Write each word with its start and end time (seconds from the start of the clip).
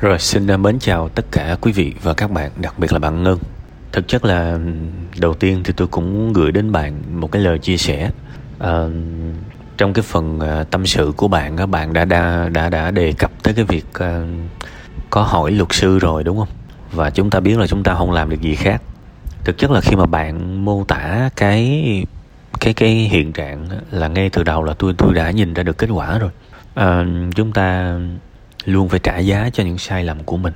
Rồi 0.00 0.18
xin 0.18 0.46
à, 0.46 0.56
mến 0.56 0.78
chào 0.78 1.08
tất 1.08 1.26
cả 1.32 1.56
quý 1.60 1.72
vị 1.72 1.94
và 2.02 2.14
các 2.14 2.30
bạn, 2.30 2.50
đặc 2.56 2.78
biệt 2.78 2.92
là 2.92 2.98
bạn 2.98 3.22
Ngân. 3.22 3.38
Thực 3.92 4.08
chất 4.08 4.24
là 4.24 4.58
đầu 5.18 5.34
tiên 5.34 5.60
thì 5.64 5.72
tôi 5.76 5.88
cũng 5.88 6.32
gửi 6.32 6.52
đến 6.52 6.72
bạn 6.72 7.20
một 7.20 7.32
cái 7.32 7.42
lời 7.42 7.58
chia 7.58 7.76
sẻ. 7.76 8.10
À, 8.58 8.84
trong 9.76 9.92
cái 9.92 10.02
phần 10.02 10.40
à, 10.40 10.64
tâm 10.70 10.86
sự 10.86 11.12
của 11.16 11.28
bạn, 11.28 11.56
các 11.56 11.66
bạn 11.66 11.92
đã 11.92 12.04
đã 12.04 12.48
đã 12.52 12.68
đã 12.68 12.90
đề 12.90 13.12
cập 13.18 13.30
tới 13.42 13.54
cái 13.54 13.64
việc 13.64 13.86
à, 13.94 14.22
có 15.10 15.22
hỏi 15.22 15.50
luật 15.50 15.72
sư 15.72 15.98
rồi 15.98 16.24
đúng 16.24 16.38
không? 16.38 16.48
Và 16.92 17.10
chúng 17.10 17.30
ta 17.30 17.40
biết 17.40 17.58
là 17.58 17.66
chúng 17.66 17.82
ta 17.82 17.94
không 17.94 18.12
làm 18.12 18.30
được 18.30 18.40
gì 18.40 18.54
khác. 18.54 18.82
Thực 19.44 19.58
chất 19.58 19.70
là 19.70 19.80
khi 19.80 19.96
mà 19.96 20.06
bạn 20.06 20.64
mô 20.64 20.84
tả 20.84 21.30
cái 21.36 22.04
cái 22.60 22.74
cái 22.74 22.90
hiện 22.90 23.32
trạng 23.32 23.68
là 23.90 24.08
ngay 24.08 24.30
từ 24.30 24.42
đầu 24.42 24.64
là 24.64 24.74
tôi 24.78 24.94
tôi 24.98 25.14
đã 25.14 25.30
nhìn 25.30 25.54
ra 25.54 25.62
được 25.62 25.78
kết 25.78 25.90
quả 25.90 26.18
rồi. 26.18 26.30
À, 26.74 27.04
chúng 27.34 27.52
ta 27.52 27.98
luôn 28.66 28.88
phải 28.88 29.00
trả 29.02 29.18
giá 29.18 29.50
cho 29.52 29.64
những 29.64 29.78
sai 29.78 30.04
lầm 30.04 30.24
của 30.24 30.36
mình. 30.36 30.52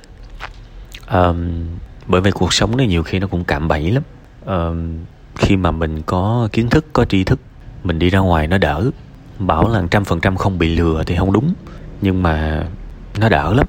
Um, 1.11 1.49
bởi 2.07 2.21
vì 2.21 2.31
cuộc 2.31 2.53
sống 2.53 2.77
này 2.77 2.87
nhiều 2.87 3.03
khi 3.03 3.19
nó 3.19 3.27
cũng 3.27 3.43
cạm 3.43 3.67
bẫy 3.67 3.91
lắm. 3.91 4.03
Um, 4.45 4.97
khi 5.35 5.57
mà 5.57 5.71
mình 5.71 6.01
có 6.01 6.49
kiến 6.51 6.69
thức 6.69 6.85
có 6.93 7.05
tri 7.05 7.23
thức 7.23 7.39
mình 7.83 7.99
đi 7.99 8.09
ra 8.09 8.19
ngoài 8.19 8.47
nó 8.47 8.57
đỡ. 8.57 8.91
Bảo 9.39 9.69
là 9.69 9.83
trăm 9.91 10.05
phần 10.05 10.19
trăm 10.19 10.37
không 10.37 10.57
bị 10.57 10.75
lừa 10.75 11.03
thì 11.05 11.15
không 11.15 11.33
đúng 11.33 11.53
nhưng 12.01 12.23
mà 12.23 12.65
nó 13.19 13.29
đỡ 13.29 13.53
lắm. 13.53 13.67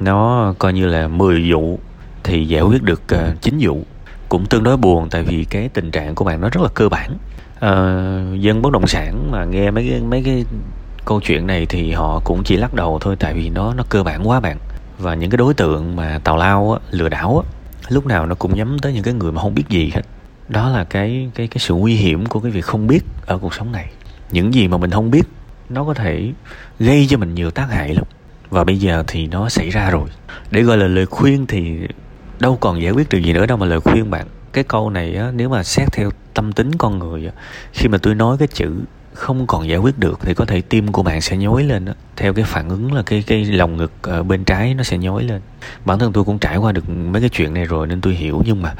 Nó 0.00 0.54
coi 0.58 0.72
như 0.72 0.86
là 0.86 1.08
10 1.08 1.52
vụ 1.52 1.78
thì 2.24 2.46
giải 2.46 2.62
quyết 2.62 2.82
được 2.82 3.02
ờ, 3.08 3.30
uh, 3.32 3.42
9 3.42 3.58
vụ. 3.60 3.84
Cũng 4.28 4.46
tương 4.46 4.62
đối 4.62 4.76
buồn 4.76 5.08
tại 5.10 5.22
vì 5.22 5.44
cái 5.44 5.68
tình 5.68 5.90
trạng 5.90 6.14
của 6.14 6.24
bạn 6.24 6.40
nó 6.40 6.48
rất 6.48 6.60
là 6.62 6.68
cơ 6.74 6.88
bản. 6.88 7.10
Uh, 7.56 8.40
dân 8.40 8.62
bất 8.62 8.72
động 8.72 8.86
sản 8.86 9.30
mà 9.30 9.44
nghe 9.44 9.70
mấy 9.70 9.88
cái 9.90 10.00
mấy 10.00 10.22
cái 10.24 10.44
câu 11.06 11.20
chuyện 11.20 11.46
này 11.46 11.66
thì 11.66 11.92
họ 11.92 12.20
cũng 12.24 12.44
chỉ 12.44 12.56
lắc 12.56 12.74
đầu 12.74 12.98
thôi 13.00 13.16
tại 13.18 13.34
vì 13.34 13.48
nó 13.48 13.74
nó 13.74 13.84
cơ 13.88 14.02
bản 14.02 14.28
quá 14.28 14.40
bạn. 14.40 14.56
Và 14.98 15.14
những 15.14 15.30
cái 15.30 15.38
đối 15.38 15.54
tượng 15.54 15.96
mà 15.96 16.20
tào 16.24 16.36
lao 16.36 16.72
á, 16.72 16.78
lừa 16.90 17.08
đảo 17.08 17.42
á, 17.44 17.50
lúc 17.88 18.06
nào 18.06 18.26
nó 18.26 18.34
cũng 18.34 18.56
nhắm 18.56 18.78
tới 18.78 18.92
những 18.92 19.02
cái 19.02 19.14
người 19.14 19.32
mà 19.32 19.42
không 19.42 19.54
biết 19.54 19.64
gì 19.68 19.90
hết. 19.94 20.02
Đó 20.48 20.68
là 20.68 20.84
cái 20.84 21.30
cái 21.34 21.46
cái 21.46 21.58
sự 21.58 21.74
nguy 21.74 21.94
hiểm 21.94 22.26
của 22.26 22.40
cái 22.40 22.52
việc 22.52 22.64
không 22.64 22.86
biết 22.86 23.00
ở 23.26 23.38
cuộc 23.38 23.54
sống 23.54 23.72
này. 23.72 23.90
Những 24.30 24.54
gì 24.54 24.68
mà 24.68 24.76
mình 24.76 24.90
không 24.90 25.10
biết 25.10 25.22
nó 25.68 25.84
có 25.84 25.94
thể 25.94 26.32
gây 26.78 27.06
cho 27.10 27.18
mình 27.18 27.34
nhiều 27.34 27.50
tác 27.50 27.70
hại 27.70 27.94
lắm. 27.94 28.04
Và 28.50 28.64
bây 28.64 28.78
giờ 28.78 29.04
thì 29.06 29.26
nó 29.26 29.48
xảy 29.48 29.70
ra 29.70 29.90
rồi. 29.90 30.08
Để 30.50 30.62
gọi 30.62 30.76
là 30.76 30.86
lời 30.86 31.06
khuyên 31.06 31.46
thì 31.46 31.78
đâu 32.40 32.56
còn 32.60 32.82
giải 32.82 32.92
quyết 32.92 33.08
được 33.08 33.18
gì 33.18 33.32
nữa 33.32 33.46
đâu 33.46 33.58
mà 33.58 33.66
lời 33.66 33.80
khuyên 33.80 34.10
bạn. 34.10 34.26
Cái 34.52 34.64
câu 34.64 34.90
này 34.90 35.16
á, 35.16 35.30
nếu 35.34 35.48
mà 35.48 35.62
xét 35.62 35.92
theo 35.92 36.10
tâm 36.34 36.52
tính 36.52 36.74
con 36.74 36.98
người 36.98 37.26
á, 37.26 37.32
khi 37.72 37.88
mà 37.88 37.98
tôi 37.98 38.14
nói 38.14 38.36
cái 38.38 38.48
chữ 38.48 38.74
không 39.16 39.46
còn 39.46 39.68
giải 39.68 39.78
quyết 39.78 39.98
được 39.98 40.18
thì 40.22 40.34
có 40.34 40.44
thể 40.44 40.60
tim 40.60 40.92
của 40.92 41.02
bạn 41.02 41.20
sẽ 41.20 41.36
nhói 41.36 41.64
lên 41.64 41.84
đó. 41.84 41.92
theo 42.16 42.32
cái 42.32 42.44
phản 42.44 42.68
ứng 42.68 42.92
là 42.92 43.02
cái 43.06 43.24
cái 43.26 43.44
lòng 43.44 43.76
ngực 43.76 43.92
ở 44.02 44.22
bên 44.22 44.44
trái 44.44 44.74
nó 44.74 44.82
sẽ 44.82 44.98
nhói 44.98 45.24
lên 45.24 45.40
bản 45.84 45.98
thân 45.98 46.12
tôi 46.12 46.24
cũng 46.24 46.38
trải 46.38 46.56
qua 46.56 46.72
được 46.72 46.88
mấy 46.88 47.22
cái 47.22 47.28
chuyện 47.28 47.54
này 47.54 47.64
rồi 47.64 47.86
nên 47.86 48.00
tôi 48.00 48.14
hiểu 48.14 48.42
nhưng 48.46 48.62
mà 48.62 48.74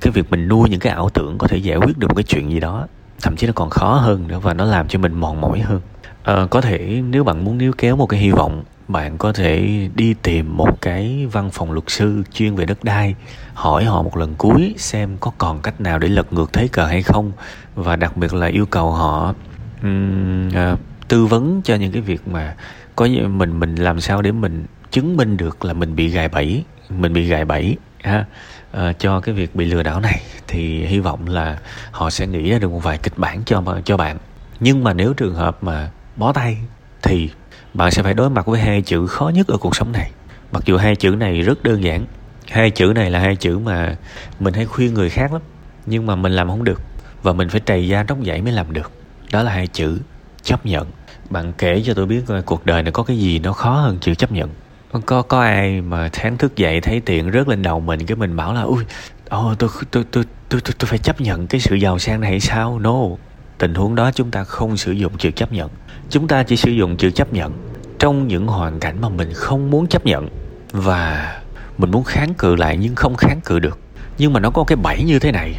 cái 0.00 0.10
việc 0.10 0.30
mình 0.30 0.48
nuôi 0.48 0.68
những 0.68 0.80
cái 0.80 0.92
ảo 0.92 1.10
tưởng 1.10 1.38
có 1.38 1.48
thể 1.48 1.56
giải 1.56 1.76
quyết 1.76 1.98
được 1.98 2.08
một 2.08 2.14
cái 2.14 2.24
chuyện 2.24 2.50
gì 2.50 2.60
đó 2.60 2.86
thậm 3.22 3.36
chí 3.36 3.46
nó 3.46 3.52
còn 3.52 3.70
khó 3.70 3.94
hơn 3.94 4.28
nữa 4.28 4.38
và 4.38 4.54
nó 4.54 4.64
làm 4.64 4.88
cho 4.88 4.98
mình 4.98 5.14
mòn 5.14 5.40
mỏi 5.40 5.60
hơn 5.60 5.80
à, 6.22 6.46
có 6.50 6.60
thể 6.60 7.02
nếu 7.10 7.24
bạn 7.24 7.44
muốn 7.44 7.58
níu 7.58 7.72
kéo 7.78 7.96
một 7.96 8.06
cái 8.06 8.20
hy 8.20 8.30
vọng 8.30 8.64
bạn 8.88 9.18
có 9.18 9.32
thể 9.32 9.88
đi 9.94 10.14
tìm 10.22 10.56
một 10.56 10.80
cái 10.80 11.26
văn 11.32 11.50
phòng 11.50 11.72
luật 11.72 11.84
sư 11.86 12.22
chuyên 12.32 12.54
về 12.54 12.64
đất 12.64 12.84
đai 12.84 13.14
hỏi 13.54 13.84
họ 13.84 14.02
một 14.02 14.16
lần 14.16 14.34
cuối 14.38 14.74
xem 14.78 15.16
có 15.20 15.30
còn 15.38 15.60
cách 15.60 15.80
nào 15.80 15.98
để 15.98 16.08
lật 16.08 16.32
ngược 16.32 16.52
thế 16.52 16.68
cờ 16.68 16.86
hay 16.86 17.02
không 17.02 17.32
và 17.74 17.96
đặc 17.96 18.16
biệt 18.16 18.34
là 18.34 18.46
yêu 18.46 18.66
cầu 18.66 18.90
họ 18.90 19.34
um, 19.82 20.48
uh, 20.48 20.78
tư 21.08 21.26
vấn 21.26 21.60
cho 21.64 21.74
những 21.74 21.92
cái 21.92 22.02
việc 22.02 22.28
mà 22.28 22.54
có 22.96 23.08
mình 23.28 23.60
mình 23.60 23.74
làm 23.74 24.00
sao 24.00 24.22
để 24.22 24.32
mình 24.32 24.66
chứng 24.90 25.16
minh 25.16 25.36
được 25.36 25.64
là 25.64 25.72
mình 25.72 25.96
bị 25.96 26.08
gài 26.08 26.28
bẫy 26.28 26.64
mình 26.90 27.12
bị 27.12 27.26
gài 27.26 27.44
bẫy 27.44 27.76
ha. 28.02 28.24
Uh, 28.76 28.98
cho 28.98 29.20
cái 29.20 29.34
việc 29.34 29.54
bị 29.54 29.64
lừa 29.64 29.82
đảo 29.82 30.00
này 30.00 30.20
thì 30.48 30.86
hy 30.86 30.98
vọng 30.98 31.28
là 31.28 31.58
họ 31.90 32.10
sẽ 32.10 32.26
nghĩ 32.26 32.50
ra 32.50 32.58
được 32.58 32.70
một 32.70 32.82
vài 32.82 32.98
kịch 32.98 33.18
bản 33.18 33.42
cho 33.46 33.62
cho 33.84 33.96
bạn. 33.96 34.18
Nhưng 34.60 34.84
mà 34.84 34.92
nếu 34.92 35.14
trường 35.14 35.34
hợp 35.34 35.58
mà 35.62 35.90
bó 36.16 36.32
tay 36.32 36.56
thì 37.02 37.30
bạn 37.74 37.90
sẽ 37.90 38.02
phải 38.02 38.14
đối 38.14 38.30
mặt 38.30 38.46
với 38.46 38.60
hai 38.60 38.82
chữ 38.82 39.06
khó 39.06 39.28
nhất 39.28 39.46
ở 39.46 39.56
cuộc 39.56 39.76
sống 39.76 39.92
này. 39.92 40.10
Mặc 40.52 40.62
dù 40.66 40.76
hai 40.76 40.96
chữ 40.96 41.10
này 41.10 41.42
rất 41.42 41.62
đơn 41.62 41.82
giản 41.82 42.06
hai 42.50 42.70
chữ 42.70 42.92
này 42.94 43.10
là 43.10 43.18
hai 43.18 43.36
chữ 43.36 43.58
mà 43.58 43.96
mình 44.40 44.54
hay 44.54 44.66
khuyên 44.66 44.94
người 44.94 45.10
khác 45.10 45.32
lắm 45.32 45.42
nhưng 45.86 46.06
mà 46.06 46.16
mình 46.16 46.32
làm 46.32 46.48
không 46.48 46.64
được 46.64 46.80
và 47.22 47.32
mình 47.32 47.48
phải 47.48 47.60
trầy 47.66 47.88
da 47.88 48.04
tróc 48.08 48.18
dãy 48.26 48.42
mới 48.42 48.52
làm 48.52 48.72
được 48.72 48.92
đó 49.32 49.42
là 49.42 49.52
hai 49.52 49.66
chữ 49.66 49.98
chấp 50.42 50.66
nhận. 50.66 50.86
Bạn 51.30 51.52
kể 51.58 51.82
cho 51.86 51.94
tôi 51.94 52.06
biết 52.06 52.22
coi 52.26 52.42
cuộc 52.42 52.66
đời 52.66 52.82
này 52.82 52.92
có 52.92 53.02
cái 53.02 53.18
gì 53.18 53.38
nó 53.38 53.52
khó 53.52 53.70
hơn 53.70 53.98
chữ 54.00 54.14
chấp 54.14 54.32
nhận. 54.32 54.50
Vâng, 54.92 55.02
có 55.02 55.22
có 55.22 55.40
ai 55.40 55.80
mà 55.80 56.10
sáng 56.12 56.38
thức 56.38 56.56
dậy 56.56 56.80
thấy 56.80 57.00
tiền 57.00 57.30
rớt 57.32 57.48
lên 57.48 57.62
đầu 57.62 57.80
mình 57.80 58.06
cái 58.06 58.16
mình 58.16 58.36
bảo 58.36 58.54
là 58.54 58.60
ui 58.60 58.84
oh, 59.36 59.58
tôi, 59.58 59.70
tôi, 59.90 60.04
tôi, 60.10 60.24
tôi, 60.48 60.60
tôi, 60.60 60.74
tôi 60.78 60.86
phải 60.86 60.98
chấp 60.98 61.20
nhận 61.20 61.46
cái 61.46 61.60
sự 61.60 61.74
giàu 61.74 61.98
sang 61.98 62.20
này 62.20 62.30
hay 62.30 62.40
sao? 62.40 62.78
No. 62.78 62.96
Tình 63.58 63.74
huống 63.74 63.94
đó 63.94 64.10
chúng 64.14 64.30
ta 64.30 64.44
không 64.44 64.76
sử 64.76 64.92
dụng 64.92 65.18
chữ 65.18 65.30
chấp 65.30 65.52
nhận. 65.52 65.70
Chúng 66.10 66.28
ta 66.28 66.42
chỉ 66.42 66.56
sử 66.56 66.70
dụng 66.70 66.96
chữ 66.96 67.10
chấp 67.10 67.32
nhận 67.32 67.52
trong 67.98 68.28
những 68.28 68.46
hoàn 68.46 68.80
cảnh 68.80 69.00
mà 69.00 69.08
mình 69.08 69.32
không 69.34 69.70
muốn 69.70 69.86
chấp 69.86 70.06
nhận 70.06 70.28
và 70.72 71.34
mình 71.78 71.90
muốn 71.90 72.04
kháng 72.04 72.34
cự 72.34 72.56
lại 72.56 72.76
nhưng 72.76 72.94
không 72.94 73.16
kháng 73.16 73.40
cự 73.44 73.58
được. 73.58 73.78
Nhưng 74.18 74.32
mà 74.32 74.40
nó 74.40 74.50
có 74.50 74.64
cái 74.64 74.76
bẫy 74.76 75.02
như 75.02 75.18
thế 75.18 75.32
này 75.32 75.54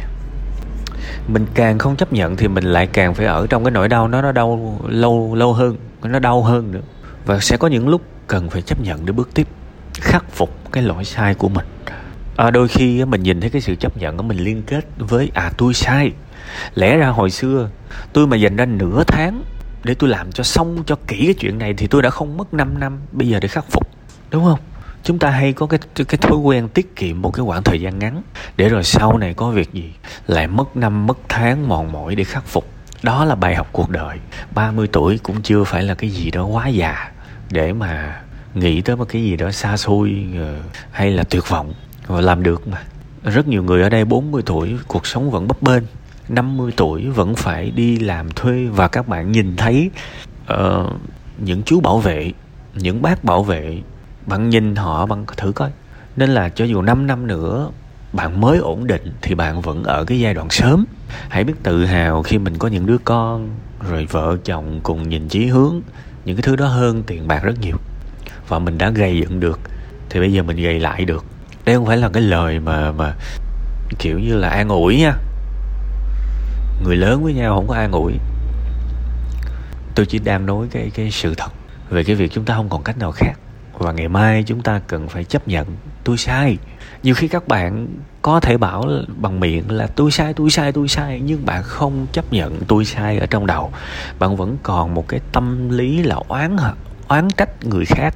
mình 1.32 1.46
càng 1.54 1.78
không 1.78 1.96
chấp 1.96 2.12
nhận 2.12 2.36
thì 2.36 2.48
mình 2.48 2.64
lại 2.64 2.86
càng 2.86 3.14
phải 3.14 3.26
ở 3.26 3.46
trong 3.46 3.64
cái 3.64 3.70
nỗi 3.70 3.88
đau 3.88 4.08
nó 4.08 4.22
nó 4.22 4.32
đau 4.32 4.80
lâu 4.88 5.34
lâu 5.34 5.52
hơn 5.52 5.76
nó 6.02 6.18
đau 6.18 6.42
hơn 6.42 6.72
nữa. 6.72 6.80
Và 7.26 7.38
sẽ 7.40 7.56
có 7.56 7.68
những 7.68 7.88
lúc 7.88 8.02
cần 8.26 8.50
phải 8.50 8.62
chấp 8.62 8.80
nhận 8.80 9.06
để 9.06 9.12
bước 9.12 9.34
tiếp 9.34 9.46
khắc 9.94 10.32
phục 10.32 10.72
cái 10.72 10.82
lỗi 10.82 11.04
sai 11.04 11.34
của 11.34 11.48
mình. 11.48 11.66
À, 12.36 12.50
đôi 12.50 12.68
khi 12.68 13.04
mình 13.04 13.22
nhìn 13.22 13.40
thấy 13.40 13.50
cái 13.50 13.62
sự 13.62 13.74
chấp 13.74 13.96
nhận 13.96 14.16
của 14.16 14.22
mình 14.22 14.38
liên 14.38 14.62
kết 14.62 14.84
với 14.98 15.30
à 15.34 15.52
tôi 15.56 15.74
sai. 15.74 16.12
Lẽ 16.74 16.96
ra 16.96 17.08
hồi 17.08 17.30
xưa 17.30 17.68
tôi 18.12 18.26
mà 18.26 18.36
dành 18.36 18.56
ra 18.56 18.64
nửa 18.64 19.04
tháng 19.06 19.42
để 19.84 19.94
tôi 19.94 20.10
làm 20.10 20.32
cho 20.32 20.44
xong 20.44 20.82
cho 20.86 20.96
kỹ 21.06 21.24
cái 21.24 21.34
chuyện 21.34 21.58
này 21.58 21.74
thì 21.74 21.86
tôi 21.86 22.02
đã 22.02 22.10
không 22.10 22.36
mất 22.36 22.54
5 22.54 22.78
năm 22.78 22.98
bây 23.12 23.28
giờ 23.28 23.40
để 23.40 23.48
khắc 23.48 23.64
phục 23.70 23.88
đúng 24.30 24.44
không? 24.44 24.58
Chúng 25.04 25.18
ta 25.18 25.30
hay 25.30 25.52
có 25.52 25.66
cái 25.66 25.78
cái 25.94 26.18
thói 26.18 26.38
quen 26.38 26.68
tiết 26.68 26.96
kiệm 26.96 27.22
một 27.22 27.30
cái 27.30 27.44
khoảng 27.46 27.62
thời 27.62 27.80
gian 27.80 27.98
ngắn 27.98 28.22
để 28.56 28.68
rồi 28.68 28.84
sau 28.84 29.18
này 29.18 29.34
có 29.34 29.50
việc 29.50 29.72
gì 29.72 29.92
lại 30.26 30.46
mất 30.46 30.76
năm 30.76 31.06
mất 31.06 31.18
tháng 31.28 31.68
mòn 31.68 31.92
mỏi 31.92 32.14
để 32.14 32.24
khắc 32.24 32.46
phục. 32.46 32.68
Đó 33.02 33.24
là 33.24 33.34
bài 33.34 33.54
học 33.54 33.68
cuộc 33.72 33.90
đời. 33.90 34.18
30 34.54 34.88
tuổi 34.92 35.18
cũng 35.22 35.42
chưa 35.42 35.64
phải 35.64 35.82
là 35.82 35.94
cái 35.94 36.10
gì 36.10 36.30
đó 36.30 36.44
quá 36.44 36.68
già 36.68 37.10
để 37.50 37.72
mà 37.72 38.20
nghĩ 38.54 38.80
tới 38.80 38.96
một 38.96 39.04
cái 39.08 39.22
gì 39.22 39.36
đó 39.36 39.50
xa 39.50 39.76
xôi 39.76 40.26
ờ, 40.38 40.56
hay 40.90 41.10
là 41.10 41.24
tuyệt 41.24 41.48
vọng. 41.48 41.74
Và 42.06 42.20
làm 42.20 42.42
được 42.42 42.68
mà. 42.68 42.82
Rất 43.24 43.48
nhiều 43.48 43.62
người 43.62 43.82
ở 43.82 43.88
đây 43.88 44.04
40 44.04 44.42
tuổi 44.46 44.78
cuộc 44.86 45.06
sống 45.06 45.30
vẫn 45.30 45.48
bấp 45.48 45.62
bênh. 45.62 45.82
50 46.28 46.72
tuổi 46.76 47.08
vẫn 47.08 47.36
phải 47.36 47.70
đi 47.70 47.98
làm 47.98 48.30
thuê 48.30 48.66
và 48.66 48.88
các 48.88 49.08
bạn 49.08 49.32
nhìn 49.32 49.56
thấy 49.56 49.90
uh, 50.52 50.92
những 51.38 51.62
chú 51.62 51.80
bảo 51.80 51.98
vệ 51.98 52.32
những 52.74 53.02
bác 53.02 53.24
bảo 53.24 53.42
vệ 53.42 53.82
bạn 54.26 54.50
nhìn 54.50 54.76
họ, 54.76 55.06
bạn 55.06 55.24
thử 55.36 55.52
coi. 55.52 55.70
Nên 56.16 56.30
là 56.30 56.48
cho 56.48 56.64
dù 56.64 56.82
5 56.82 57.06
năm 57.06 57.26
nữa, 57.26 57.70
bạn 58.12 58.40
mới 58.40 58.58
ổn 58.58 58.86
định 58.86 59.12
thì 59.22 59.34
bạn 59.34 59.60
vẫn 59.60 59.84
ở 59.84 60.04
cái 60.04 60.20
giai 60.20 60.34
đoạn 60.34 60.50
sớm. 60.50 60.84
Hãy 61.28 61.44
biết 61.44 61.54
tự 61.62 61.84
hào 61.84 62.22
khi 62.22 62.38
mình 62.38 62.58
có 62.58 62.68
những 62.68 62.86
đứa 62.86 62.98
con, 62.98 63.48
rồi 63.90 64.06
vợ 64.10 64.36
chồng 64.44 64.80
cùng 64.82 65.08
nhìn 65.08 65.28
chí 65.28 65.46
hướng, 65.46 65.80
những 66.24 66.36
cái 66.36 66.42
thứ 66.42 66.56
đó 66.56 66.66
hơn 66.66 67.02
tiền 67.02 67.28
bạc 67.28 67.42
rất 67.42 67.60
nhiều. 67.60 67.76
Và 68.48 68.58
mình 68.58 68.78
đã 68.78 68.90
gây 68.90 69.18
dựng 69.18 69.40
được, 69.40 69.60
thì 70.10 70.20
bây 70.20 70.32
giờ 70.32 70.42
mình 70.42 70.56
gây 70.56 70.80
lại 70.80 71.04
được. 71.04 71.24
Đây 71.64 71.76
không 71.76 71.86
phải 71.86 71.96
là 71.96 72.08
cái 72.08 72.22
lời 72.22 72.60
mà 72.60 72.92
mà 72.92 73.14
kiểu 73.98 74.18
như 74.18 74.36
là 74.36 74.48
an 74.48 74.68
ủi 74.68 74.96
nha. 74.96 75.12
Người 76.84 76.96
lớn 76.96 77.24
với 77.24 77.34
nhau 77.34 77.54
không 77.54 77.68
có 77.68 77.74
an 77.74 77.92
ủi. 77.92 78.12
Tôi 79.94 80.06
chỉ 80.06 80.18
đang 80.18 80.46
nói 80.46 80.66
cái 80.70 80.90
cái 80.94 81.10
sự 81.10 81.34
thật 81.34 81.52
về 81.90 82.04
cái 82.04 82.16
việc 82.16 82.32
chúng 82.32 82.44
ta 82.44 82.54
không 82.54 82.68
còn 82.68 82.82
cách 82.82 82.98
nào 82.98 83.12
khác 83.12 83.32
và 83.80 83.92
ngày 83.92 84.08
mai 84.08 84.42
chúng 84.46 84.60
ta 84.60 84.80
cần 84.86 85.08
phải 85.08 85.24
chấp 85.24 85.48
nhận 85.48 85.66
tôi 86.04 86.18
sai. 86.18 86.58
Nhiều 87.02 87.14
khi 87.14 87.28
các 87.28 87.48
bạn 87.48 87.86
có 88.22 88.40
thể 88.40 88.56
bảo 88.56 88.84
bằng 89.16 89.40
miệng 89.40 89.70
là 89.70 89.86
tôi 89.86 90.10
sai 90.10 90.34
tôi 90.34 90.50
sai 90.50 90.72
tôi 90.72 90.88
sai, 90.88 91.20
nhưng 91.20 91.46
bạn 91.46 91.62
không 91.62 92.06
chấp 92.12 92.32
nhận 92.32 92.60
tôi 92.68 92.84
sai 92.84 93.18
ở 93.18 93.26
trong 93.26 93.46
đầu. 93.46 93.72
Bạn 94.18 94.36
vẫn 94.36 94.56
còn 94.62 94.94
một 94.94 95.08
cái 95.08 95.20
tâm 95.32 95.68
lý 95.68 96.02
là 96.02 96.16
oán 96.28 96.56
oán 97.08 97.28
trách 97.36 97.64
người 97.64 97.84
khác. 97.84 98.14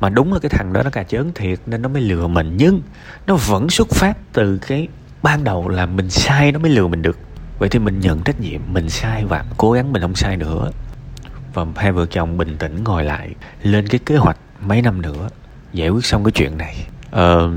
Mà 0.00 0.08
đúng 0.08 0.32
là 0.32 0.38
cái 0.38 0.50
thằng 0.50 0.72
đó 0.72 0.82
nó 0.82 0.90
cà 0.90 1.02
chớn 1.02 1.32
thiệt 1.34 1.58
nên 1.66 1.82
nó 1.82 1.88
mới 1.88 2.02
lừa 2.02 2.26
mình. 2.26 2.56
Nhưng 2.56 2.82
nó 3.26 3.36
vẫn 3.36 3.70
xuất 3.70 3.88
phát 3.90 4.16
từ 4.32 4.58
cái 4.58 4.88
ban 5.22 5.44
đầu 5.44 5.68
là 5.68 5.86
mình 5.86 6.10
sai 6.10 6.52
nó 6.52 6.58
mới 6.58 6.70
lừa 6.70 6.88
mình 6.88 7.02
được. 7.02 7.18
Vậy 7.58 7.68
thì 7.68 7.78
mình 7.78 8.00
nhận 8.00 8.22
trách 8.22 8.40
nhiệm, 8.40 8.60
mình 8.72 8.90
sai 8.90 9.24
và 9.24 9.44
cố 9.56 9.72
gắng 9.72 9.92
mình 9.92 10.02
không 10.02 10.14
sai 10.14 10.36
nữa. 10.36 10.70
Và 11.54 11.66
hai 11.76 11.92
vợ 11.92 12.06
chồng 12.06 12.38
bình 12.38 12.56
tĩnh 12.58 12.84
ngồi 12.84 13.04
lại 13.04 13.30
lên 13.62 13.88
cái 13.88 14.00
kế 14.06 14.16
hoạch 14.16 14.38
mấy 14.60 14.82
năm 14.82 15.02
nữa 15.02 15.28
giải 15.72 15.88
quyết 15.88 16.04
xong 16.04 16.24
cái 16.24 16.32
chuyện 16.32 16.58
này. 16.58 16.76
Ờ, 17.10 17.50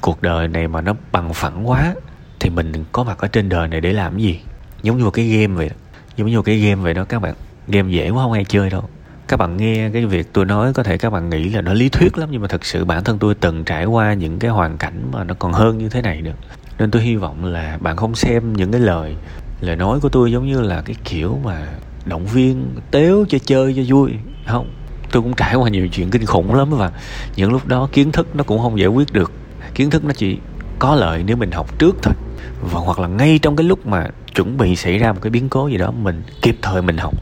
cuộc 0.00 0.22
đời 0.22 0.48
này 0.48 0.68
mà 0.68 0.80
nó 0.80 0.94
bằng 1.12 1.34
phẳng 1.34 1.68
quá 1.68 1.94
thì 2.40 2.50
mình 2.50 2.72
có 2.92 3.04
mặt 3.04 3.18
ở 3.18 3.28
trên 3.28 3.48
đời 3.48 3.68
này 3.68 3.80
để 3.80 3.92
làm 3.92 4.18
gì? 4.18 4.40
Giống 4.82 4.98
như 4.98 5.04
một 5.04 5.10
cái 5.10 5.26
game 5.26 5.54
vậy 5.54 5.70
giống 6.16 6.28
như 6.28 6.36
một 6.36 6.42
cái 6.42 6.58
game 6.58 6.82
vậy 6.82 6.94
đó. 6.94 7.04
Các 7.04 7.22
bạn 7.22 7.34
game 7.68 7.92
dễ 7.92 8.10
quá 8.10 8.22
không 8.22 8.32
ai 8.32 8.44
chơi 8.44 8.70
đâu. 8.70 8.88
Các 9.28 9.36
bạn 9.36 9.56
nghe 9.56 9.90
cái 9.92 10.06
việc 10.06 10.32
tôi 10.32 10.44
nói 10.44 10.72
có 10.72 10.82
thể 10.82 10.98
các 10.98 11.10
bạn 11.10 11.30
nghĩ 11.30 11.48
là 11.48 11.60
nó 11.60 11.72
lý 11.72 11.88
thuyết 11.88 12.18
lắm 12.18 12.28
nhưng 12.32 12.42
mà 12.42 12.48
thật 12.48 12.64
sự 12.64 12.84
bản 12.84 13.04
thân 13.04 13.18
tôi 13.18 13.34
từng 13.34 13.64
trải 13.64 13.84
qua 13.84 14.14
những 14.14 14.38
cái 14.38 14.50
hoàn 14.50 14.78
cảnh 14.78 15.08
mà 15.12 15.24
nó 15.24 15.34
còn 15.38 15.52
hơn 15.52 15.78
như 15.78 15.88
thế 15.88 16.02
này 16.02 16.22
nữa. 16.22 16.32
Nên 16.78 16.90
tôi 16.90 17.02
hy 17.02 17.16
vọng 17.16 17.44
là 17.44 17.78
bạn 17.80 17.96
không 17.96 18.14
xem 18.14 18.52
những 18.52 18.72
cái 18.72 18.80
lời 18.80 19.16
lời 19.60 19.76
nói 19.76 20.00
của 20.00 20.08
tôi 20.08 20.32
giống 20.32 20.46
như 20.46 20.60
là 20.60 20.82
cái 20.82 20.96
kiểu 21.04 21.38
mà 21.44 21.66
động 22.04 22.26
viên 22.26 22.76
tếu 22.90 23.26
cho 23.28 23.38
chơi 23.38 23.74
cho 23.76 23.82
vui. 23.88 24.12
Không 24.46 24.70
tôi 25.10 25.22
cũng 25.22 25.34
trải 25.34 25.54
qua 25.54 25.68
nhiều 25.68 25.88
chuyện 25.88 26.10
kinh 26.10 26.26
khủng 26.26 26.54
lắm 26.54 26.70
và 26.70 26.92
những 27.36 27.52
lúc 27.52 27.66
đó 27.66 27.88
kiến 27.92 28.12
thức 28.12 28.36
nó 28.36 28.44
cũng 28.44 28.62
không 28.62 28.78
giải 28.78 28.88
quyết 28.88 29.12
được. 29.12 29.32
Kiến 29.74 29.90
thức 29.90 30.04
nó 30.04 30.12
chỉ 30.12 30.38
có 30.78 30.94
lợi 30.94 31.22
nếu 31.26 31.36
mình 31.36 31.50
học 31.50 31.78
trước 31.78 31.96
thôi. 32.02 32.14
Và 32.60 32.80
hoặc 32.80 32.98
là 32.98 33.08
ngay 33.08 33.38
trong 33.42 33.56
cái 33.56 33.66
lúc 33.66 33.86
mà 33.86 34.06
chuẩn 34.34 34.56
bị 34.56 34.76
xảy 34.76 34.98
ra 34.98 35.12
một 35.12 35.18
cái 35.22 35.30
biến 35.30 35.48
cố 35.48 35.68
gì 35.68 35.76
đó 35.76 35.90
mình 35.90 36.22
kịp 36.42 36.58
thời 36.62 36.82
mình 36.82 36.96
học, 36.96 37.14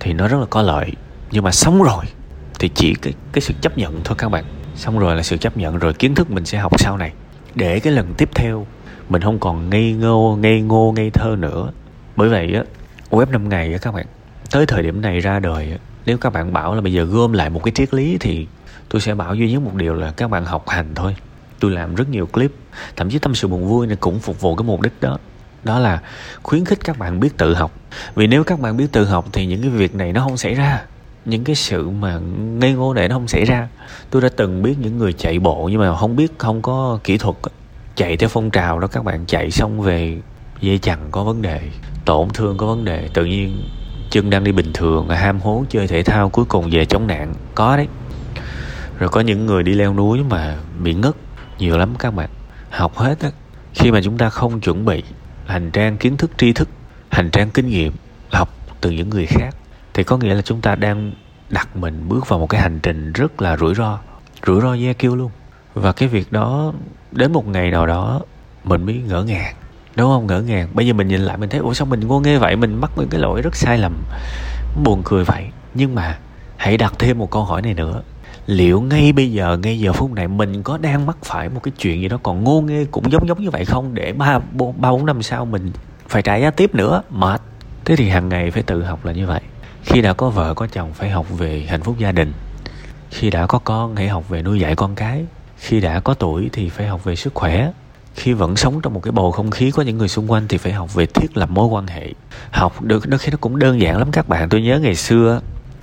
thì 0.00 0.12
nó 0.12 0.28
rất 0.28 0.38
là 0.40 0.46
có 0.50 0.62
lợi. 0.62 0.92
Nhưng 1.30 1.44
mà 1.44 1.50
xong 1.50 1.82
rồi 1.82 2.04
thì 2.58 2.70
chỉ 2.74 2.94
cái 3.02 3.12
cái 3.32 3.42
sự 3.42 3.54
chấp 3.60 3.78
nhận 3.78 4.00
thôi 4.04 4.14
các 4.18 4.28
bạn. 4.28 4.44
Xong 4.76 4.98
rồi 4.98 5.16
là 5.16 5.22
sự 5.22 5.36
chấp 5.36 5.56
nhận 5.56 5.78
rồi 5.78 5.94
kiến 5.94 6.14
thức 6.14 6.30
mình 6.30 6.44
sẽ 6.44 6.58
học 6.58 6.80
sau 6.80 6.96
này. 6.96 7.12
Để 7.54 7.80
cái 7.80 7.92
lần 7.92 8.14
tiếp 8.18 8.28
theo 8.34 8.66
mình 9.08 9.22
không 9.22 9.38
còn 9.38 9.70
ngây 9.70 9.92
ngô 9.92 10.36
ngây 10.40 10.60
ngô, 10.60 10.92
ngây 10.96 11.10
thơ 11.10 11.36
nữa. 11.38 11.70
Bởi 12.16 12.28
vậy 12.28 12.54
á, 12.54 12.62
web 13.10 13.30
5 13.30 13.48
ngày 13.48 13.72
á 13.72 13.78
các 13.78 13.94
bạn, 13.94 14.06
tới 14.50 14.66
thời 14.66 14.82
điểm 14.82 15.00
này 15.00 15.20
ra 15.20 15.38
đời 15.38 15.78
nếu 16.06 16.18
các 16.18 16.32
bạn 16.32 16.52
bảo 16.52 16.74
là 16.74 16.80
bây 16.80 16.92
giờ 16.92 17.04
gom 17.04 17.32
lại 17.32 17.50
một 17.50 17.64
cái 17.64 17.72
triết 17.72 17.94
lý 17.94 18.16
thì 18.20 18.46
tôi 18.88 19.00
sẽ 19.00 19.14
bảo 19.14 19.34
duy 19.34 19.52
nhất 19.52 19.62
một 19.62 19.74
điều 19.74 19.94
là 19.94 20.10
các 20.10 20.30
bạn 20.30 20.44
học 20.44 20.68
hành 20.68 20.94
thôi. 20.94 21.16
Tôi 21.60 21.70
làm 21.70 21.94
rất 21.94 22.08
nhiều 22.08 22.26
clip, 22.26 22.52
thậm 22.96 23.10
chí 23.10 23.18
tâm 23.18 23.34
sự 23.34 23.48
buồn 23.48 23.68
vui 23.68 23.86
này 23.86 23.96
cũng 23.96 24.18
phục 24.18 24.40
vụ 24.40 24.54
cái 24.54 24.64
mục 24.64 24.80
đích 24.80 24.92
đó. 25.00 25.18
Đó 25.64 25.78
là 25.78 26.02
khuyến 26.42 26.64
khích 26.64 26.78
các 26.84 26.98
bạn 26.98 27.20
biết 27.20 27.36
tự 27.36 27.54
học. 27.54 27.72
Vì 28.14 28.26
nếu 28.26 28.44
các 28.44 28.60
bạn 28.60 28.76
biết 28.76 28.92
tự 28.92 29.04
học 29.04 29.26
thì 29.32 29.46
những 29.46 29.62
cái 29.62 29.70
việc 29.70 29.94
này 29.94 30.12
nó 30.12 30.20
không 30.20 30.36
xảy 30.36 30.54
ra. 30.54 30.82
Những 31.24 31.44
cái 31.44 31.54
sự 31.54 31.90
mà 31.90 32.18
ngây 32.58 32.72
ngô 32.72 32.94
này 32.94 33.08
nó 33.08 33.14
không 33.14 33.28
xảy 33.28 33.44
ra. 33.44 33.68
Tôi 34.10 34.22
đã 34.22 34.28
từng 34.36 34.62
biết 34.62 34.74
những 34.78 34.98
người 34.98 35.12
chạy 35.12 35.38
bộ 35.38 35.68
nhưng 35.72 35.80
mà 35.80 35.96
không 35.96 36.16
biết, 36.16 36.38
không 36.38 36.62
có 36.62 36.98
kỹ 37.04 37.18
thuật 37.18 37.36
chạy 37.96 38.16
theo 38.16 38.28
phong 38.28 38.50
trào 38.50 38.78
đó 38.78 38.86
các 38.86 39.04
bạn 39.04 39.24
chạy 39.26 39.50
xong 39.50 39.80
về 39.80 40.20
dây 40.60 40.78
chằng 40.78 41.08
có 41.10 41.24
vấn 41.24 41.42
đề, 41.42 41.60
tổn 42.04 42.28
thương 42.34 42.56
có 42.56 42.66
vấn 42.66 42.84
đề, 42.84 43.08
tự 43.14 43.24
nhiên 43.24 43.62
chân 44.12 44.30
đang 44.30 44.44
đi 44.44 44.52
bình 44.52 44.72
thường 44.74 45.08
ham 45.08 45.40
hố 45.40 45.64
chơi 45.68 45.88
thể 45.88 46.02
thao 46.02 46.28
cuối 46.28 46.44
cùng 46.44 46.68
về 46.70 46.84
chống 46.84 47.06
nạn. 47.06 47.34
Có 47.54 47.76
đấy. 47.76 47.88
Rồi 48.98 49.08
có 49.08 49.20
những 49.20 49.46
người 49.46 49.62
đi 49.62 49.72
leo 49.72 49.94
núi 49.94 50.22
mà 50.30 50.56
bị 50.82 50.94
ngất 50.94 51.16
nhiều 51.58 51.78
lắm 51.78 51.94
các 51.98 52.14
bạn. 52.14 52.28
Học 52.70 52.96
hết 52.96 53.20
á. 53.20 53.30
Khi 53.74 53.90
mà 53.90 54.00
chúng 54.04 54.18
ta 54.18 54.28
không 54.28 54.60
chuẩn 54.60 54.84
bị 54.84 55.02
hành 55.46 55.70
trang 55.70 55.96
kiến 55.96 56.16
thức, 56.16 56.30
tri 56.36 56.52
thức, 56.52 56.68
hành 57.10 57.30
trang 57.30 57.50
kinh 57.50 57.68
nghiệm, 57.68 57.92
học 58.30 58.48
từ 58.80 58.90
những 58.90 59.10
người 59.10 59.26
khác, 59.26 59.56
thì 59.94 60.04
có 60.04 60.16
nghĩa 60.16 60.34
là 60.34 60.42
chúng 60.42 60.60
ta 60.60 60.74
đang 60.74 61.12
đặt 61.48 61.76
mình 61.76 62.08
bước 62.08 62.28
vào 62.28 62.38
một 62.38 62.46
cái 62.46 62.60
hành 62.60 62.80
trình 62.82 63.12
rất 63.12 63.42
là 63.42 63.56
rủi 63.56 63.74
ro 63.74 63.98
rủi 64.46 64.60
ro 64.60 64.74
yeah 64.74 64.98
kêu 64.98 65.16
luôn. 65.16 65.30
Và 65.74 65.92
cái 65.92 66.08
việc 66.08 66.32
đó, 66.32 66.72
đến 67.12 67.32
một 67.32 67.46
ngày 67.46 67.70
nào 67.70 67.86
đó, 67.86 68.20
mình 68.64 68.86
mới 68.86 68.94
ngỡ 68.94 69.24
ngàng 69.24 69.54
đúng 69.96 70.10
không? 70.10 70.26
Ngỡ 70.26 70.40
ngàng. 70.40 70.68
Bây 70.74 70.86
giờ 70.86 70.92
mình 70.92 71.08
nhìn 71.08 71.20
lại, 71.20 71.36
mình 71.36 71.48
thấy, 71.48 71.60
ủa, 71.60 71.74
sao 71.74 71.86
mình 71.86 72.00
ngu 72.00 72.20
nghe 72.20 72.38
vậy? 72.38 72.56
Mình 72.56 72.74
mắc 72.74 72.90
những 72.96 73.08
cái 73.08 73.20
lỗi 73.20 73.42
rất 73.42 73.56
sai 73.56 73.78
lầm. 73.78 74.02
Buồn 74.84 75.02
cười 75.04 75.24
vậy. 75.24 75.44
Nhưng 75.74 75.94
mà 75.94 76.18
hãy 76.56 76.76
đặt 76.76 76.94
thêm 76.98 77.18
một 77.18 77.30
câu 77.30 77.44
hỏi 77.44 77.62
này 77.62 77.74
nữa. 77.74 78.02
Liệu 78.46 78.80
ngay 78.80 79.12
bây 79.12 79.32
giờ, 79.32 79.56
ngay 79.62 79.78
giờ 79.78 79.92
phút 79.92 80.12
này, 80.12 80.28
mình 80.28 80.62
có 80.62 80.78
đang 80.78 81.06
mắc 81.06 81.16
phải 81.22 81.48
một 81.48 81.60
cái 81.62 81.72
chuyện 81.78 82.00
gì 82.00 82.08
đó 82.08 82.18
còn 82.22 82.44
ngô 82.44 82.60
nghê 82.60 82.86
cũng 82.90 83.12
giống 83.12 83.28
giống 83.28 83.42
như 83.42 83.50
vậy 83.50 83.64
không? 83.64 83.94
Để 83.94 84.12
ba 84.12 84.38
ba, 84.38 84.78
bốn 84.78 85.06
năm 85.06 85.22
sau 85.22 85.44
mình 85.44 85.72
phải 86.08 86.22
trả 86.22 86.36
giá 86.36 86.50
tiếp 86.50 86.74
nữa. 86.74 87.02
Mệt. 87.10 87.40
Thế 87.84 87.96
thì 87.96 88.08
hàng 88.08 88.28
ngày 88.28 88.50
phải 88.50 88.62
tự 88.62 88.82
học 88.82 89.04
là 89.04 89.12
như 89.12 89.26
vậy. 89.26 89.40
Khi 89.82 90.00
đã 90.00 90.12
có 90.12 90.30
vợ, 90.30 90.54
có 90.54 90.66
chồng, 90.66 90.92
phải 90.92 91.10
học 91.10 91.26
về 91.38 91.66
hạnh 91.68 91.82
phúc 91.82 91.98
gia 91.98 92.12
đình. 92.12 92.32
Khi 93.10 93.30
đã 93.30 93.46
có 93.46 93.58
con, 93.58 93.96
hãy 93.96 94.08
học 94.08 94.28
về 94.28 94.42
nuôi 94.42 94.60
dạy 94.60 94.76
con 94.76 94.94
cái. 94.94 95.24
Khi 95.56 95.80
đã 95.80 96.00
có 96.00 96.14
tuổi 96.14 96.50
thì 96.52 96.68
phải 96.68 96.86
học 96.86 97.04
về 97.04 97.16
sức 97.16 97.34
khỏe 97.34 97.70
khi 98.14 98.32
vẫn 98.32 98.56
sống 98.56 98.80
trong 98.80 98.94
một 98.94 99.00
cái 99.02 99.12
bầu 99.12 99.30
không 99.30 99.50
khí 99.50 99.70
có 99.70 99.82
những 99.82 99.98
người 99.98 100.08
xung 100.08 100.30
quanh 100.30 100.48
thì 100.48 100.58
phải 100.58 100.72
học 100.72 100.94
về 100.94 101.06
thiết 101.06 101.36
lập 101.36 101.50
mối 101.50 101.66
quan 101.66 101.86
hệ. 101.86 102.12
Học 102.50 102.82
được 102.82 103.08
đôi 103.08 103.18
khi 103.18 103.30
nó 103.30 103.38
cũng 103.40 103.58
đơn 103.58 103.80
giản 103.80 103.98
lắm 103.98 104.08
các 104.12 104.28
bạn. 104.28 104.48
Tôi 104.48 104.62
nhớ 104.62 104.78
ngày 104.78 104.94
xưa, 104.94 105.40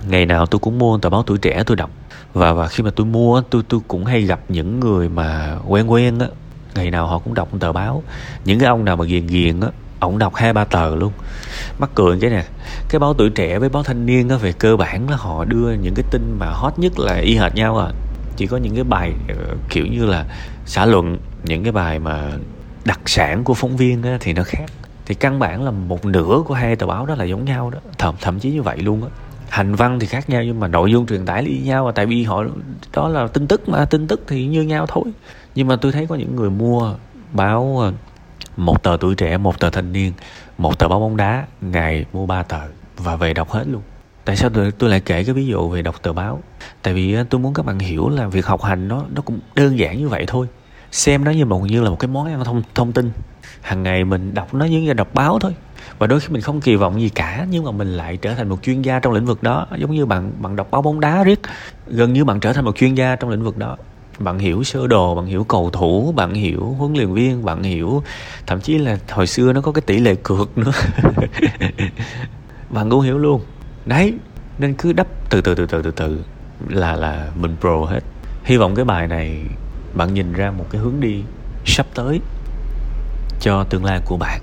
ngày 0.08 0.26
nào 0.26 0.46
tôi 0.46 0.58
cũng 0.58 0.78
mua 0.78 0.98
tờ 0.98 1.10
báo 1.10 1.22
tuổi 1.22 1.38
trẻ 1.38 1.62
tôi 1.66 1.76
đọc. 1.76 1.90
Và 2.34 2.52
và 2.52 2.68
khi 2.68 2.82
mà 2.82 2.90
tôi 2.96 3.06
mua, 3.06 3.42
tôi 3.50 3.62
tôi 3.68 3.80
cũng 3.88 4.04
hay 4.04 4.22
gặp 4.22 4.40
những 4.48 4.80
người 4.80 5.08
mà 5.08 5.56
quen 5.66 5.90
quen 5.90 6.18
á. 6.18 6.26
Ngày 6.74 6.90
nào 6.90 7.06
họ 7.06 7.18
cũng 7.18 7.34
đọc 7.34 7.48
tờ 7.60 7.72
báo. 7.72 8.02
Những 8.44 8.58
cái 8.58 8.68
ông 8.68 8.84
nào 8.84 8.96
mà 8.96 9.04
ghiền 9.04 9.26
ghiền 9.26 9.60
á, 9.60 9.68
ổng 10.00 10.18
đọc 10.18 10.34
hai, 10.34 10.52
ba 10.52 10.64
tờ 10.64 10.96
luôn. 10.96 11.12
Mắc 11.78 11.90
cười 11.94 12.18
cái 12.20 12.30
nè, 12.30 12.44
cái 12.88 12.98
báo 12.98 13.14
tuổi 13.14 13.30
trẻ 13.30 13.58
với 13.58 13.68
báo 13.68 13.82
thanh 13.82 14.06
niên 14.06 14.28
á, 14.28 14.36
về 14.36 14.52
cơ 14.52 14.76
bản 14.76 15.10
là 15.10 15.16
họ 15.16 15.44
đưa 15.44 15.72
những 15.72 15.94
cái 15.94 16.04
tin 16.10 16.36
mà 16.38 16.46
hot 16.50 16.78
nhất 16.78 16.98
là 16.98 17.16
y 17.16 17.36
hệt 17.36 17.54
nhau 17.54 17.78
à 17.78 17.88
chỉ 18.36 18.46
có 18.46 18.56
những 18.56 18.74
cái 18.74 18.84
bài 18.84 19.12
ờ, 19.28 19.56
kiểu 19.68 19.86
như 19.86 20.06
là 20.06 20.24
xã 20.66 20.86
luận 20.86 21.18
những 21.44 21.62
cái 21.62 21.72
bài 21.72 21.98
mà 21.98 22.30
đặc 22.84 23.00
sản 23.06 23.44
của 23.44 23.54
phóng 23.54 23.76
viên 23.76 24.02
á, 24.02 24.18
thì 24.20 24.32
nó 24.32 24.42
khác. 24.42 24.66
Thì 25.06 25.14
căn 25.14 25.38
bản 25.38 25.62
là 25.62 25.70
một 25.70 26.04
nửa 26.04 26.42
của 26.46 26.54
hai 26.54 26.76
tờ 26.76 26.86
báo 26.86 27.06
đó 27.06 27.14
là 27.14 27.24
giống 27.24 27.44
nhau 27.44 27.70
đó 27.70 27.78
thậm 27.98 28.14
thậm 28.20 28.38
chí 28.38 28.50
như 28.50 28.62
vậy 28.62 28.78
luôn 28.78 29.02
á. 29.04 29.08
Hành 29.48 29.74
văn 29.74 29.98
thì 30.00 30.06
khác 30.06 30.30
nhau 30.30 30.44
nhưng 30.44 30.60
mà 30.60 30.68
nội 30.68 30.92
dung 30.92 31.06
truyền 31.06 31.26
tải 31.26 31.42
là 31.42 31.48
y 31.48 31.58
nhau 31.58 31.84
và 31.84 31.92
tại 31.92 32.06
vì 32.06 32.24
họ 32.24 32.44
đó 32.94 33.08
là 33.08 33.26
tin 33.26 33.46
tức 33.46 33.68
mà 33.68 33.84
tin 33.84 34.06
tức 34.06 34.24
thì 34.28 34.46
như 34.46 34.62
nhau 34.62 34.86
thôi. 34.88 35.04
Nhưng 35.54 35.68
mà 35.68 35.76
tôi 35.76 35.92
thấy 35.92 36.06
có 36.06 36.14
những 36.14 36.36
người 36.36 36.50
mua 36.50 36.94
báo 37.32 37.76
ờ, 37.80 37.92
một 38.56 38.82
tờ 38.82 38.96
tuổi 39.00 39.14
trẻ 39.14 39.36
một 39.36 39.60
tờ 39.60 39.70
thanh 39.70 39.92
niên 39.92 40.12
một 40.58 40.78
tờ 40.78 40.88
báo 40.88 41.00
bóng 41.00 41.16
đá 41.16 41.46
ngày 41.60 42.04
mua 42.12 42.26
ba 42.26 42.42
tờ 42.42 42.60
và 42.96 43.16
về 43.16 43.34
đọc 43.34 43.50
hết 43.50 43.64
luôn 43.68 43.82
tại 44.30 44.36
sao 44.36 44.50
tôi, 44.54 44.72
tôi 44.78 44.90
lại 44.90 45.00
kể 45.00 45.24
cái 45.24 45.34
ví 45.34 45.46
dụ 45.46 45.68
về 45.68 45.82
đọc 45.82 46.02
tờ 46.02 46.12
báo? 46.12 46.40
Tại 46.82 46.94
vì 46.94 47.16
tôi 47.30 47.40
muốn 47.40 47.54
các 47.54 47.66
bạn 47.66 47.78
hiểu 47.78 48.08
là 48.08 48.26
việc 48.26 48.46
học 48.46 48.62
hành 48.62 48.88
nó 48.88 49.02
nó 49.14 49.22
cũng 49.22 49.38
đơn 49.54 49.78
giản 49.78 49.98
như 49.98 50.08
vậy 50.08 50.24
thôi. 50.26 50.46
Xem 50.92 51.24
nó 51.24 51.30
như 51.30 51.44
một 51.44 51.60
như 51.60 51.82
là 51.82 51.90
một 51.90 51.98
cái 51.98 52.08
món 52.08 52.26
ăn 52.26 52.44
thông 52.44 52.62
thông 52.74 52.92
tin. 52.92 53.10
Hàng 53.60 53.82
ngày 53.82 54.04
mình 54.04 54.34
đọc 54.34 54.54
nó 54.54 54.64
như 54.64 54.88
là 54.88 54.94
đọc 54.94 55.14
báo 55.14 55.38
thôi. 55.38 55.54
Và 55.98 56.06
đôi 56.06 56.20
khi 56.20 56.28
mình 56.28 56.42
không 56.42 56.60
kỳ 56.60 56.76
vọng 56.76 57.00
gì 57.00 57.08
cả 57.08 57.46
nhưng 57.50 57.64
mà 57.64 57.70
mình 57.70 57.96
lại 57.96 58.16
trở 58.16 58.34
thành 58.34 58.48
một 58.48 58.62
chuyên 58.62 58.82
gia 58.82 58.98
trong 58.98 59.12
lĩnh 59.12 59.26
vực 59.26 59.42
đó 59.42 59.66
giống 59.76 59.94
như 59.94 60.06
bạn 60.06 60.32
bạn 60.38 60.56
đọc 60.56 60.70
báo 60.70 60.82
bóng 60.82 61.00
đá 61.00 61.24
riết. 61.24 61.40
Gần 61.86 62.12
như 62.12 62.24
bạn 62.24 62.40
trở 62.40 62.52
thành 62.52 62.64
một 62.64 62.76
chuyên 62.76 62.94
gia 62.94 63.16
trong 63.16 63.30
lĩnh 63.30 63.44
vực 63.44 63.58
đó. 63.58 63.76
Bạn 64.18 64.38
hiểu 64.38 64.62
sơ 64.62 64.86
đồ 64.86 65.14
bạn 65.14 65.26
hiểu 65.26 65.44
cầu 65.44 65.70
thủ 65.70 66.12
bạn 66.16 66.34
hiểu 66.34 66.74
huấn 66.78 66.94
luyện 66.94 67.14
viên 67.14 67.44
bạn 67.44 67.62
hiểu 67.62 68.02
thậm 68.46 68.60
chí 68.60 68.78
là 68.78 68.98
hồi 69.10 69.26
xưa 69.26 69.52
nó 69.52 69.60
có 69.60 69.72
cái 69.72 69.82
tỷ 69.82 69.98
lệ 69.98 70.14
cược 70.14 70.58
nữa. 70.58 70.72
Bạn 72.70 72.90
cũng 72.90 73.00
hiểu 73.00 73.18
luôn 73.18 73.40
đấy, 73.90 74.14
nên 74.58 74.74
cứ 74.74 74.92
đắp 74.92 75.06
từ 75.30 75.40
từ 75.40 75.54
từ 75.54 75.66
từ 75.66 75.82
từ 75.82 75.90
từ, 75.90 76.20
là 76.68 76.96
là 76.96 77.28
mình 77.34 77.56
pro 77.60 77.84
hết. 77.84 78.00
Hy 78.44 78.56
vọng 78.56 78.74
cái 78.74 78.84
bài 78.84 79.08
này 79.08 79.42
bạn 79.94 80.14
nhìn 80.14 80.32
ra 80.32 80.50
một 80.50 80.66
cái 80.70 80.80
hướng 80.80 81.00
đi 81.00 81.22
sắp 81.66 81.86
tới 81.94 82.20
cho 83.40 83.64
tương 83.64 83.84
lai 83.84 84.00
của 84.06 84.16
bạn. 84.16 84.40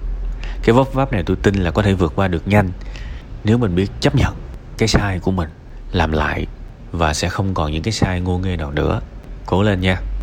Cái 0.64 0.74
vấp 0.76 0.94
váp 0.94 1.12
này 1.12 1.24
tôi 1.26 1.38
tin 1.44 1.56
là 1.56 1.72
có 1.72 1.82
thể 1.82 1.94
vượt 1.94 2.14
qua 2.16 2.28
được 2.28 2.48
nhanh 2.48 2.70
nếu 3.44 3.58
mình 3.58 3.76
biết 3.76 3.88
chấp 4.00 4.16
nhận 4.16 4.34
cái 4.78 4.88
sai 4.88 5.20
của 5.20 5.32
mình, 5.32 5.50
làm 5.92 6.12
lại 6.12 6.48
và 6.92 7.14
sẽ 7.14 7.30
không 7.30 7.54
còn 7.54 7.72
những 7.72 7.84
cái 7.84 7.92
sai 7.92 8.22
ngô 8.22 8.38
nghê 8.38 8.58
nào 8.58 8.72
nữa. 8.72 9.02
Cố 9.46 9.64
lên 9.64 9.82
nha. 9.82 10.02